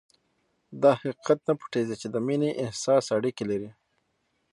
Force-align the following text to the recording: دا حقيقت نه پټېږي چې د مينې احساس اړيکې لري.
دا 0.81 0.91
حقيقت 0.99 1.39
نه 1.47 1.53
پټېږي 1.59 1.95
چې 2.01 2.07
د 2.09 2.15
مينې 2.27 2.49
احساس 2.63 3.05
اړيکې 3.17 3.43
لري. 3.51 3.69